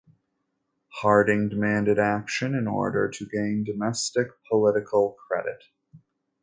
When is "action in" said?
1.99-2.67